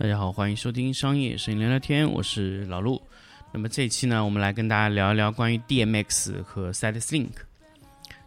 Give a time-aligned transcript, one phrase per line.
[0.00, 2.98] 大家好，欢迎收听商业声音聊聊天，我是老陆。
[3.52, 7.28] 那么这一期呢，我们来跟大家聊一聊关于 DMX 和 SideSlink。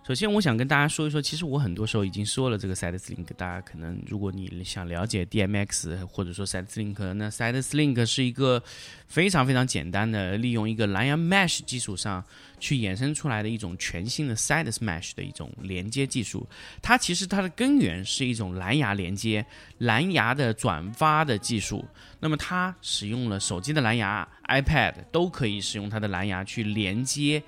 [0.05, 3.25] 首先，我想跟大家说一说，其实我很多时候已经说了这个 SideSlink。
[3.37, 8.61] 大家可能，如果你想了解 DMX 或者说 SideSlink，那 SideSlink 是一个
[9.07, 12.21] 非常非常简单的，利用一个蓝牙 Mesh 基础上
[12.59, 16.45] 去衍生出来的一种全新的 Side Mesh 的一种连接技术。
[16.81, 19.45] 它其实它的根源是一种蓝牙连接、
[19.77, 21.85] 蓝牙的转发的技术。
[22.19, 27.41] 那么它使用了手机的蓝牙、iPad 都可以使用它的蓝牙去连接。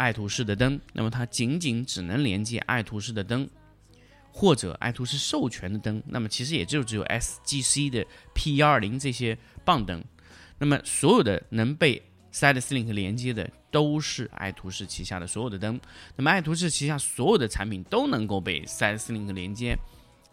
[0.00, 3.46] 爱图仕的灯，那么它仅仅只能连接爱图仕的灯，
[4.32, 10.02] 或者爱图仕授权的灯，那么其实也就只有 SGC 的 P120 这些棒灯。
[10.58, 15.78] 那么所有的能被 SideSlink 连接的都是爱图仕旗下的所有的灯。
[16.16, 19.76] 那么爱图仕旗下所有的产品都能够被 SideSlink 连接。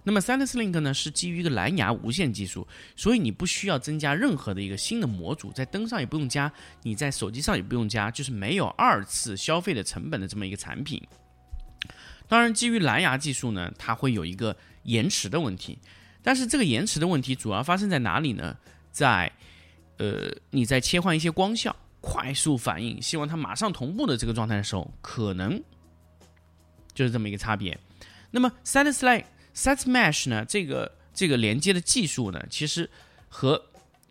[0.04, 6.52] 那么 SideSlink 呢是基于一个蓝牙无线技术，所以你不需要增加任何的一个新的模组，在灯上也不用加，
[6.84, 11.02] 你在手机上也不用加，就是没有二次消费的成本的这么一个产品。
[12.30, 15.78] 当然，基于蓝牙技术呢，它会有一个延迟的问题，
[16.22, 18.58] 但是这个延迟的问题主要发生在哪里呢？
[18.92, 19.32] 在
[19.98, 25.62] 呃你在切换一些光效、快速反应，希望它马上同步的这个状态的时候，可能
[26.94, 27.78] 就是这么一个差别。
[28.32, 29.24] 那么 SideSlink
[29.58, 30.46] Set Mesh 呢？
[30.46, 32.88] 这个这个连接的技术呢，其实
[33.28, 33.60] 和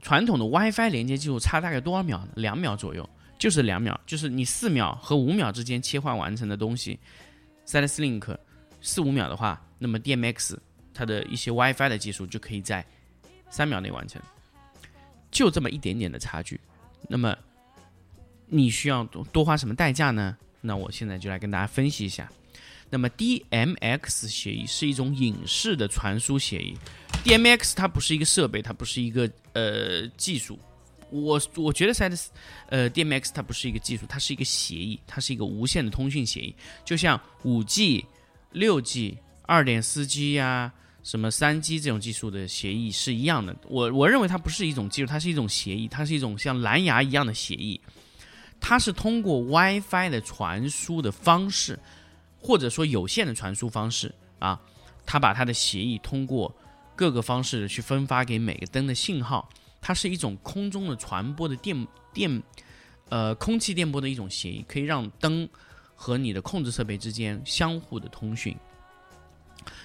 [0.02, 2.30] 传统的 WiFi 连接技术差大概多少秒呢？
[2.34, 3.08] 两秒左右，
[3.38, 6.98] 就是两秒，就是你四秒和五秒之间切换完成的东西
[7.64, 8.36] ，SideSlink
[8.82, 10.56] 四五秒的话，那么 DMX
[10.92, 12.84] 它的一些 WiFi 的技术就可以在
[13.48, 14.20] 三秒内完成，
[15.30, 16.60] 就这么一点点的差距。
[17.08, 17.36] 那么
[18.46, 20.36] 你需要多多花什么代价呢？
[20.60, 22.28] 那我现在就来跟大家分析一下。
[22.88, 26.76] 那么 DMX 协议是一种影视的传输协议。
[27.24, 30.58] DMX 它不是一个设备，它不是一个呃技术。
[31.10, 32.16] 我我觉得 s i d
[32.68, 36.54] 呃 DMX 它不是一个技术，它是一个协议，它是一个无线的通讯协议。
[36.84, 38.04] 就像五 G、
[38.52, 40.72] 六 G、二点四 G 呀、
[41.02, 43.54] 什么三 G 这种技术的协议是一样的。
[43.68, 47.80] 我我认为它不是一种技术，它是一种协议，它是一种像蓝牙一样的协议。
[48.60, 51.78] 它是通过 WiFi 的传输的方式。
[52.40, 54.60] 或者说有线的传输方式啊，
[55.04, 56.54] 它把它的协议通过
[56.94, 59.48] 各个方式去分发给每个灯的信号，
[59.80, 62.42] 它是一种空中的传播的电电，
[63.08, 65.48] 呃，空气电波的一种协议，可以让灯
[65.94, 68.56] 和你的控制设备之间相互的通讯。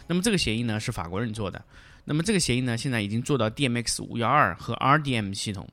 [0.07, 1.63] 那么这个协议呢是法国人做的，
[2.05, 5.67] 那么这个协议呢现在已经做到 DMX 五幺二和 RDM 系统，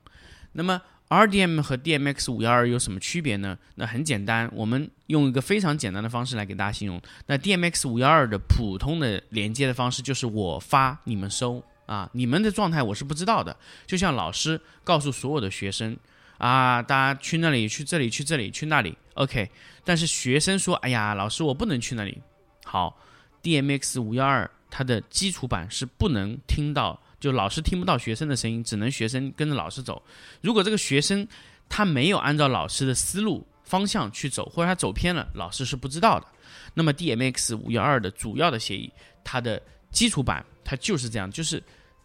[0.53, 0.81] 那么。
[1.09, 3.57] RDM 和 DMX 五幺二有什么区别呢？
[3.75, 7.01] 那很简单，我们用一个非常简单的方式来给大家形容。
[7.25, 13.57] 那 DMX 五幺二的普通的连接的方式就是我发你们收啊，你们的状态我是不知道的。
[13.87, 15.97] 就像老师告诉所有的学生
[16.37, 19.49] 啊，大家去那里、去这里、去这里、去那里，OK。
[19.83, 22.21] 但是学生说，哎呀，老师我不能去那里。
[22.63, 23.01] 好
[23.41, 27.01] ，DMX 五幺二它的基础版是不能听到。
[27.19, 30.01] 就老师听不到学生的声音，只能学生跟着老师走。
[30.41, 31.27] 如果这个学生
[31.67, 36.25] 他没有按照老师的思路方向去走，或者他走偏了，老师是不知道的。
[36.73, 38.91] 那么 DMX 五幺二的主要的协议，
[39.23, 41.61] 它的基础版它就是这样，就是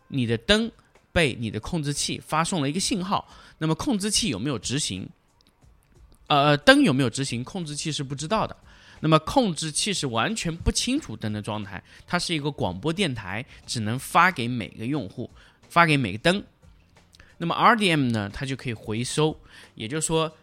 [0.09, 0.71] 你的灯
[1.13, 5.09] 被你的控制器发送了一个信号，那么控制器有没有执行？
[6.27, 7.45] 呃，灯有没有执行？
[7.45, 8.57] 控制器是不知道的。
[9.05, 15.31] 那么控制器是完全不清楚灯的状态，它是一个广播电台，只能发给每个用户，
[15.69, 16.43] 发给每个灯。
[17.37, 19.39] 那么 RDM 呢，它就可以回收，
[19.75, 20.35] 也就是说，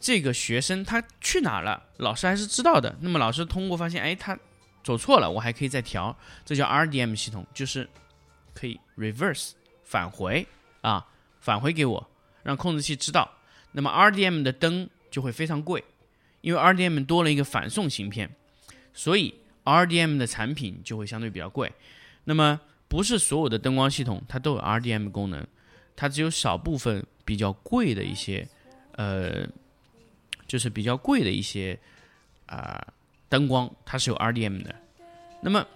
[0.00, 2.92] 这个学生他去哪了，老师还是知道的。
[3.02, 4.36] 那么老师通过发现，哎，他
[4.82, 7.88] 走错了，我还可以再调，这叫 RDM 系统，就是
[8.52, 9.52] 可以 reverse
[9.84, 10.44] 返回
[10.80, 11.06] 啊，
[11.40, 12.10] 返回给我，
[12.42, 13.30] 让控制器知道。
[13.70, 15.84] 那么 RDM 的灯就会非常贵。
[16.42, 18.28] 因为 RDM 多了一个反送芯片，
[18.92, 19.34] 所以
[19.64, 21.72] RDM 的产品就会相对比较贵。
[22.24, 25.46] 那么不是所有的灯光系统它都有 RDM 功能，
[25.96, 28.46] 它只有少部分比较贵的一些，
[28.92, 29.48] 呃，
[30.46, 31.78] 就是比较贵的一些
[32.46, 32.86] 啊
[33.28, 34.74] 灯光它是有 RDM 的。
[35.40, 35.66] 那么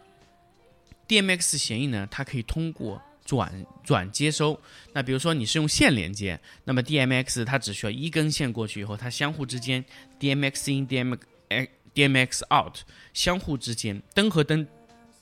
[1.08, 3.00] DMX 协议呢，它可以通过。
[3.26, 4.58] 转转接收，
[4.94, 9.84] 那比如说你是用线连接，那么 DMX 它只需要一根线过去以后，它相互之间
[10.18, 11.18] DMX in DMX
[11.94, 12.78] DMX out
[13.12, 14.66] 相互之间灯和灯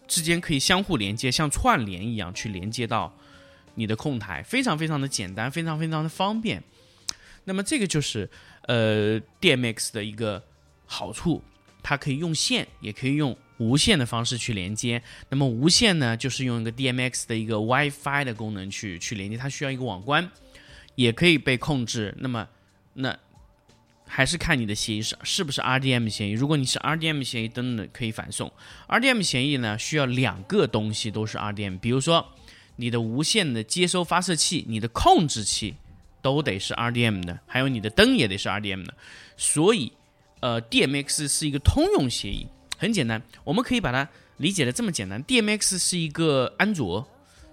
[0.07, 3.13] 之间可以相互连接，像串联一样去连接到
[3.75, 6.63] 你的控台，非常非常的简单，非常非常的方便。
[7.45, 8.31] 那么这个就是
[8.69, 10.41] 呃 DMX 的一个
[10.87, 11.43] 好处。
[11.87, 15.03] 它可以用线，也可以用无线的方式去连接。
[15.29, 20.31] 那么无线呢，就是用一个 DMX 的一个 WiFi 的功能去去连接，它需要一个网关，
[20.95, 22.15] 也可以被控制。
[22.19, 22.49] 那么
[22.95, 23.17] 那
[24.07, 26.33] 还是看你的协议是是不是 RDM 协议。
[26.33, 28.53] 如果你是 RDM 协议，等等可以反送。
[28.89, 32.27] RDM 协议呢，需要两个东西都是 RDM，比如说
[32.77, 35.75] 你的无线的接收发射器、你的控制器
[36.21, 38.95] 都得是 RDM 的，还有你的灯也得是 RDM 的。
[39.37, 39.93] 所以，
[40.41, 47.07] 呃，DMX 是一个通用协议，很简单，我们可以把它理解的这么简单：DMX 是一个安卓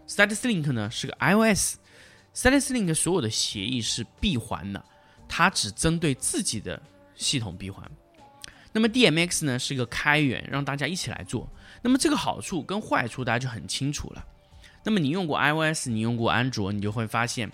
[0.08, 4.84] ，StatSlink 呢是个 iOS，StatSlink 所有的协议是闭环的。
[5.34, 6.82] 它只针对自己的
[7.16, 7.90] 系统闭环，
[8.74, 11.50] 那么 DMX 呢是一个开源，让大家一起来做。
[11.82, 14.26] 那么这个好处跟坏处大家就很清楚了。
[14.84, 17.50] 那么你用过 iOS，你用过安卓，你就会发现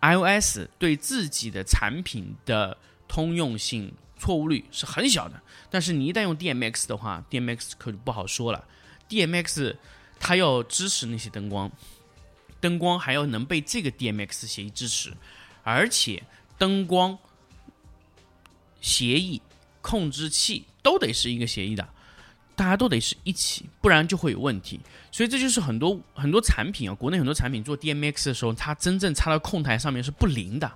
[0.00, 2.74] ，iOS 对自己的产品的
[3.06, 5.40] 通用性错误率是很小的。
[5.70, 8.64] 但是你一旦用 DMX 的话，DMX 可就不好说了。
[9.08, 9.76] DMX
[10.20, 11.70] 它要支持那些灯光，
[12.60, 15.12] 灯光还要能被这个 DMX 协议支持，
[15.62, 16.22] 而且。
[16.58, 17.16] 灯光
[18.80, 19.40] 协议
[19.80, 21.88] 控制器都得是一个协议的，
[22.56, 24.80] 大家都得是一起，不然就会有问题。
[25.12, 30.68] 所以这就是很多很多产品啊，国内很多产品做 DMX 的时候，它真正插到控台上面是不灵的，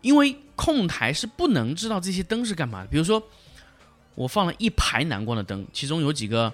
[0.00, 2.86] 因为控台是不能知道这些灯是干嘛的。
[2.86, 3.22] 比如说，
[4.14, 6.52] 我放了一排蓝光的灯，其中有几个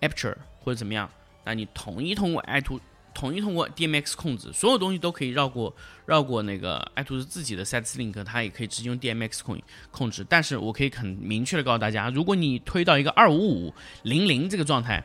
[0.00, 1.10] aperture 或者怎么样，
[1.44, 2.80] 那你统一通过 i to
[3.14, 5.74] 统一通过 DMX 控制，所有东西都可以绕过
[6.06, 9.60] 绕过那个爱图仕自己的 StatLink，它也可以直接用 DMX 控
[9.90, 10.24] 控制。
[10.26, 13.74] 但是我可以很明确的告诉大家，如果你推到一个二五五
[14.04, 15.04] 零零这个状态，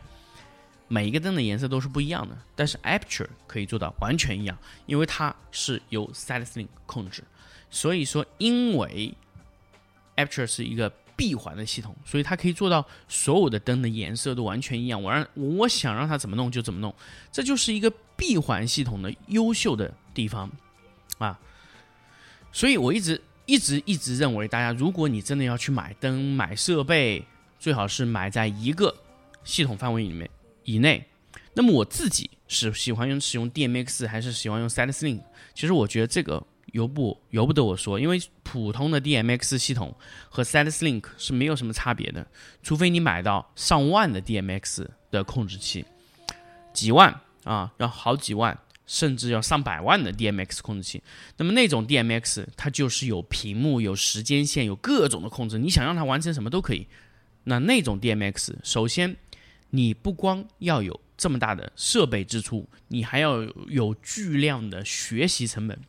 [0.87, 2.37] 每一个灯的颜色都是不一样的。
[2.55, 7.21] 但是 Aperture 可以做到完全一样，因为它是由 StatLink 控制。
[7.69, 9.13] 所以说，因为
[10.15, 10.91] Aperture 是一个。
[11.17, 15.01] 闭环的系统，所以它可以做到所有的灯的颜色都完全一样。
[15.01, 16.93] 我让我想让它怎么弄就怎么弄，
[17.31, 20.47] 这就是一个闭环系统的优秀的地方
[21.17, 21.39] 啊！
[22.51, 27.25] 所以我一直一直一直认为，大家如果你真的要去买灯、买设备，
[27.57, 28.95] 最好是买在一个
[29.43, 30.29] 系统范围里面
[30.65, 31.03] 以内。
[31.55, 35.21] 那么我自己是喜欢用使用 DMX 还是喜欢用 StatLink？
[35.55, 36.45] 其实我觉得这个。
[36.77, 39.95] 由不由不得我说，因为普通的 DMX 系统
[40.29, 42.27] 和 StatLink 是没有什么差别的，
[42.61, 45.83] 除非你买到上万的 DMX 的控制器，
[46.71, 51.01] 几万啊，要好几万，甚至要上百万的 DMX 控制器。
[51.37, 56.85] 那么那种 DMX 它就是有屏幕、有时间线、有各种的控制，你想让它完成什么都可以。
[57.45, 59.17] 那那种 DMX，首先
[59.71, 65.79] 你不光要有这么大的设备支出，你还要有巨量的学习成本。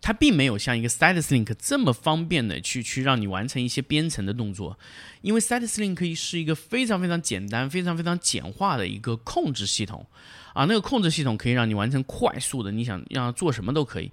[0.00, 4.78] 它并没有像一个 StatLink 这么方便的去去让你完成一些编程的动作，
[5.22, 10.06] 因为 StatLink 是一个非常非常简单、非常非常简化的一个控制系统
[10.54, 14.10] 啊，那个控制系统可以让你完成快速的，你想让它做什么都可以。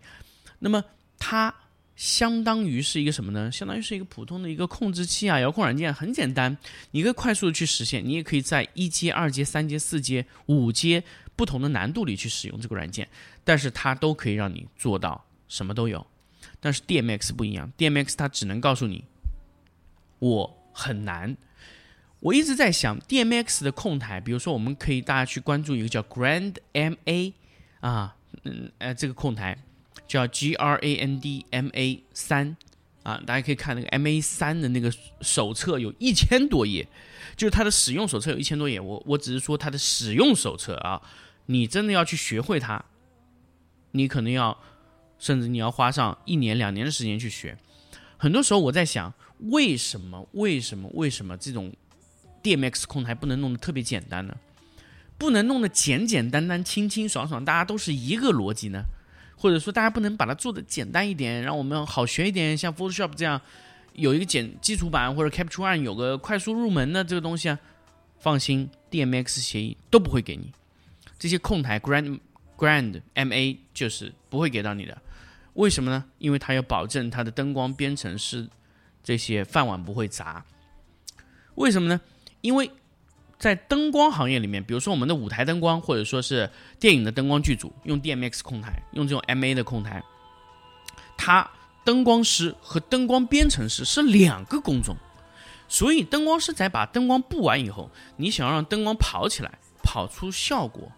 [0.60, 0.84] 那么
[1.18, 1.54] 它
[1.96, 3.52] 相当于是一个什么呢？
[3.52, 6.58] 相当于是一个普通的一个控制器啊，遥控软件很简单，
[6.92, 11.01] 你可以快速的去实现，你也可以在一阶、二阶、三阶、四阶、五阶
[11.36, 13.08] 不同的难度里去使用这个软件，
[13.44, 15.24] 但是它都可以让你做到。
[15.48, 16.06] 什么都有，
[16.60, 19.06] 但是 DMX 不一样，DMX 它只能告诉你，
[20.20, 21.38] 我很难。
[22.20, 27.34] 我一直在想 DMX 的控台，比如说我们可以大家去关注一个叫 Grand MA
[27.82, 29.56] 啊，嗯，呃，这个控台
[30.08, 32.58] 叫 G R A N D M A 三
[33.04, 36.88] 啊，大家可以看那个 MA 三的那个手册有一千多页，
[37.36, 38.80] 就是它的使用手册有一千多页。
[38.80, 41.00] 我我只是说它的使用手册啊，
[41.46, 42.84] 你真的要去学会它，
[43.92, 44.58] 你可能要。
[45.25, 47.58] 甚至你要花上一年两年的时间去学，
[48.15, 51.74] 很多时候我在想，为什么为什么为什么这种
[52.44, 54.38] DMX 控台不能弄得特别简单呢？
[55.17, 58.84] 不能弄得简简单单、清清爽爽，大家都是一个逻辑呢？
[59.36, 63.41] 或者说，大家不能把它做的简单一点，让我们好学一点，像 Photoshop 这样
[63.94, 67.58] 有一个简基础版，或者 Capture One 有个快速入门的这个东西啊？
[68.20, 70.53] 放心，DMX 协议都不会给你
[71.17, 72.20] 这些控台 Grand
[72.55, 75.01] Grand MA 就是不会给到你的。
[75.56, 76.06] 为什么呢？
[76.20, 78.48] 因为它要保证它的灯光编程是
[79.04, 80.46] 这些饭碗不会砸。
[81.56, 82.00] 为什么呢？
[82.42, 82.70] 因为
[83.38, 90.04] 在灯光行业里面，比如说我们的舞台灯光，或者说是电影的灯光剧组，用 DMX 控台，用这种 MA 的控台，
[91.18, 91.50] 它
[91.84, 94.96] 灯光师和灯光编程师是两个工种，
[95.68, 100.92] 所以灯光师在把灯光布完以后，你想让灯光跑起来，跑出效果，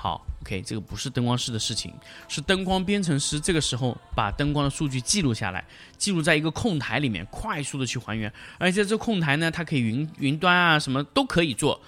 [0.00, 1.92] 好，OK，这个不是灯光师的事情，
[2.28, 3.40] 是灯光编程师。
[3.40, 5.64] 这个时候把灯光的数据记录下来，
[5.96, 8.32] 记录在一个控台里面，快速的去还原。
[8.58, 11.80] 而且这控台呢，它可以云云端啊，什么都可以做，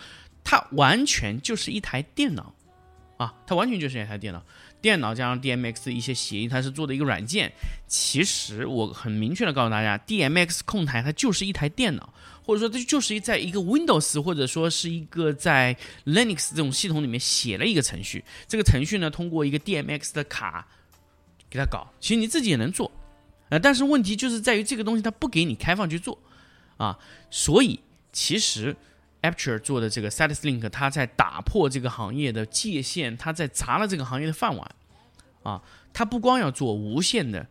[0.42, 2.52] 它完全就是一台电脑
[3.16, 4.42] 啊，它完全就是一台电脑。
[4.80, 7.52] 电脑加上 DMX 的一些协议，它是做的一个软件。
[7.86, 12.12] 其实我很明确的告诉大家，DMX 控台它就是一台电脑。
[12.50, 18.24] 或者说，这就是在一个 Windows 或者说是一个在 Linux 这种系统里面写了一个程序。
[18.48, 20.66] 这个程序呢，通过一个 DMX 的卡
[21.48, 21.86] 给它搞。
[22.00, 22.90] 其实你自己也能做，
[23.50, 26.18] 呃，但是问题就是在于这个东西它不给你开放去做
[26.76, 26.98] 啊。
[27.30, 27.78] 所以
[28.12, 28.74] 其实
[29.22, 34.74] Aperture 做的这个 SataSlink，它在打破这个行业的界限，它在砸了这个行业的饭碗
[35.44, 35.62] 啊。
[35.92, 37.46] 它不光要做无线的。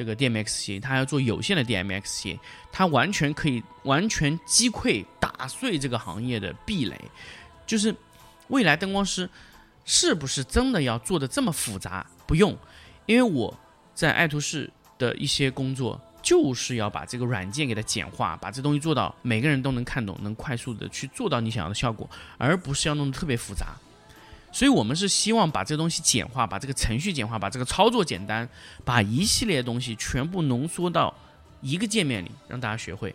[0.00, 2.40] 这个 DMX 协议，它要做有线的 DMX 协议，
[2.72, 6.98] 它完全可以完全击溃、打碎这个行业的壁垒。
[7.66, 7.94] 就是
[8.48, 9.28] 未来灯光师
[9.84, 12.06] 是不是真的要做的这么复杂？
[12.26, 12.56] 不用，
[13.04, 13.54] 因为我
[13.94, 23.76] 在爱图仕的一些工作，就是要把这个软件给它简化，把这东西做到每个人都能看懂，能快速的去做到你想要的效果，而不是要弄得特别复杂。
[24.52, 28.48] 所以，我们是希望把这个东西简化，把这个程序简化，把这个操作简单，
[28.84, 31.14] 把一系列东西全部浓缩到
[31.60, 33.14] 一个界面里，让大家学会。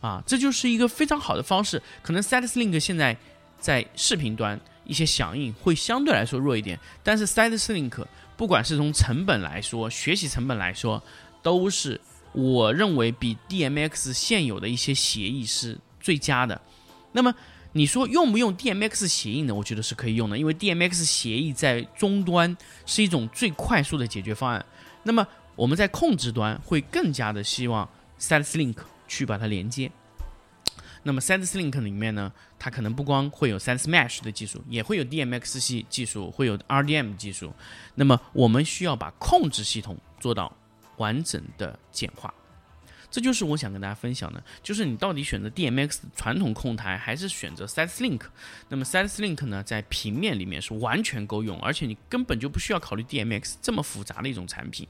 [0.00, 1.80] 啊，这就是一个非常好的方式。
[2.02, 3.16] 可能 SideLink 现在
[3.60, 8.04] 在视频端一些响应会相对来说弱一点，但是 SideLink
[8.36, 11.00] 不管是从成本来说，学习成本来说，
[11.42, 12.00] 都是
[12.32, 16.60] 我认为比 DMX 现有的一些协议是最佳的。
[17.12, 17.32] 那么，
[17.72, 19.54] 你说用不用 DMX 协议呢？
[19.54, 24.64] 我觉得是可以用的，因为 DMX 协议在终端是一种最快速的解决方案。
[25.04, 25.26] 那么
[25.56, 27.88] 我们在控制端会更加的希望
[28.18, 28.76] SideLink
[29.08, 29.90] 去把它连接。
[31.02, 37.52] 那么 SideLink 里面呢，它可能不光会有 SideMesh 的技术，也会有 DMX 系技术，会有 RDM 技术。
[37.94, 40.54] 那么我们需要把控制系统做到
[40.98, 42.32] 完整的简化。
[43.12, 48.22] 这就是我想跟大家分享的，就是你到底选择 DMX 传统控台，还是选择 SideLink？
[48.70, 54.88] 那么 SideLink 呢，在平面里面是完全够用，而且你根本就不需要考虑 DMX 这么复杂的一种产品。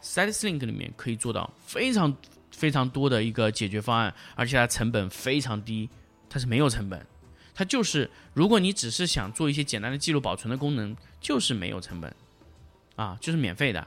[0.00, 2.16] SideLink 里面可以做到非常
[2.52, 5.90] 非常多的一个解决方案，而且它成本非常低，
[6.30, 7.04] 它是没有成本，
[7.52, 12.14] 它就是如果你只是想做一些简单的记录保存的功能，就是没有成本，
[12.94, 13.84] 啊，就是免费的。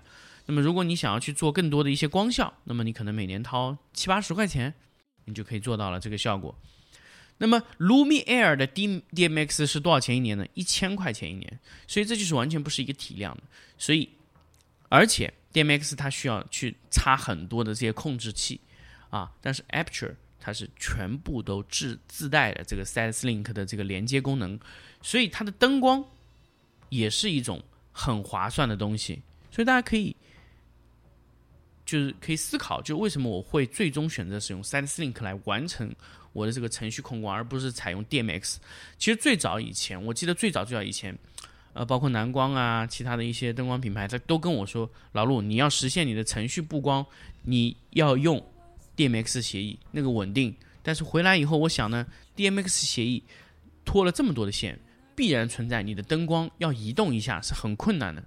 [0.48, 4.74] 那么，如果你想要去做更多的一些光效，那么你可能每年掏七八十块钱，
[5.26, 6.54] 你就可以做到了这个效果。
[7.38, 10.46] 那么，Lumiere 的 D DMX 是多少钱一年呢？
[10.54, 13.44] 一千块钱一年，所以这就是完全不是一个体量的。
[13.78, 14.10] 所以，
[14.90, 18.60] 而且 DMX 它需要去插很多的这些控制器
[19.10, 24.60] 啊，但是 Aperture 它是全部都自自带的这个 SideLink 的这个连接功能，
[25.02, 26.04] 所以它的灯光
[26.90, 29.22] 也是一种很划算的东西。
[29.50, 30.16] 所以大家可以。
[31.92, 35.94] 就是可以思考，就为什么我会最终选择使用 SideLink 来完成
[36.32, 38.56] 我的这个程序控光，而不是采用 DMX。
[38.98, 41.14] 其实最早以前，我记得最早最早以前，
[41.74, 47.06] 呃，包括蓝光啊，其他的一些灯光品牌，他都跟我说，老陆，你要实现你的程序布光，
[47.42, 48.42] 你要用
[48.96, 50.56] DMX 协议，那个稳定。
[50.82, 52.08] 但是回来以后，我想呢
[52.38, 53.22] ，DMX 协议
[53.84, 54.80] 拖了这么多的线，
[55.14, 58.24] 必然存在你的灯光要移动一下是很困难的。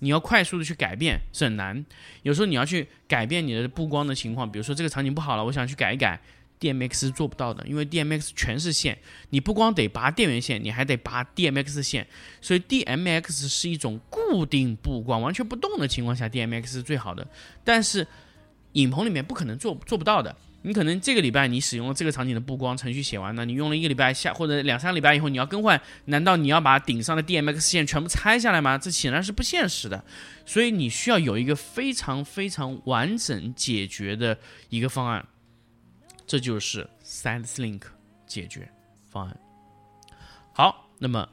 [0.00, 1.84] 你要快速的去改变是很难，
[2.22, 6.20] 有时候你要去改变你的布光的情况，比如说这个场景不好了，我想去改一改
[6.60, 8.96] ，DMX 是做不到的，因为 DMX 全是线，
[9.30, 12.06] 你不光得拔电源线，你还得拔 DMX 线，
[12.40, 17.26] 所以 DMX 是一种固定布光，完全不动的情况下，DMX 是最好的，
[17.64, 18.06] 但是
[18.72, 20.36] 影棚里面不可能做做不到的。
[20.62, 28.76] 你可能这个礼拜你使用了这个场景的布光程序写完了，你用了一个礼拜下或者两三个礼拜以后你要更换，难道你要把顶上的 DMX 线全部拆下来吗？
[28.76, 30.04] 这显然是不现实的，
[30.44, 34.36] 所以你需要有一个非常非常完整解决的
[34.68, 35.24] 一个方案，
[36.26, 37.82] 这就是 SideLink
[38.26, 38.68] 解决
[39.10, 39.40] 方案。
[40.52, 41.28] 好，那么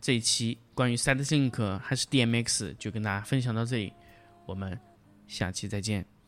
[0.00, 3.92] 这一期关于 SideLink 还是 DMX 就跟大家分享到这里，
[4.46, 4.80] 我们
[5.26, 6.19] 下期再见。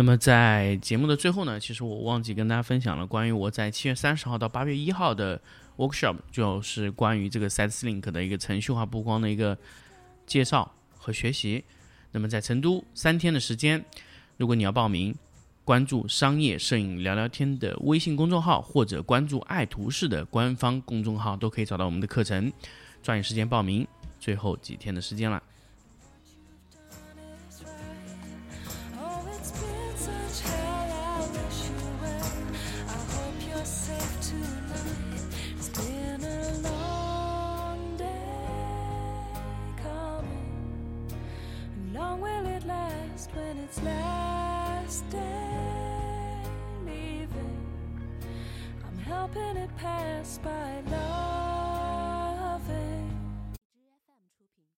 [0.00, 5.38] 那么在节目的最后呢，其实我忘记跟大家分享了关于我在七月三十号到八月一号的
[5.76, 9.58] workshop，就是关于这个 SideLink 的一个程序化布光的一个
[10.24, 11.62] 介绍和学习。
[12.12, 13.84] 那么在成都三天的时间，
[14.38, 15.14] 如果你要报名，
[15.66, 22.50] 关注商业摄影聊聊天的微信公众号，或者关注爱图仕的官方公众号，都可以找到我们的课程。
[23.02, 23.86] 抓紧时间报名，
[24.18, 25.42] 最后几天的时间了。
[49.32, 51.09] Helping it pass by love.